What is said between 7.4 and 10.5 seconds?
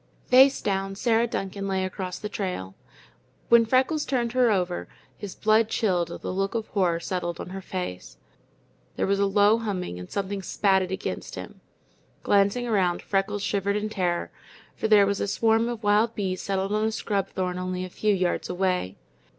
her face. There was a low humming and something